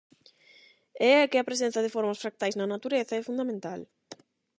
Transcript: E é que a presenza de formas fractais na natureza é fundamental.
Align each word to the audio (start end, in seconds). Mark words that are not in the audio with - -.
E 1.05 1.07
é 1.21 1.29
que 1.31 1.39
a 1.39 1.47
presenza 1.49 1.83
de 1.83 1.93
formas 1.95 2.21
fractais 2.23 2.55
na 2.57 2.71
natureza 2.73 3.13
é 3.19 3.25
fundamental. 3.27 3.81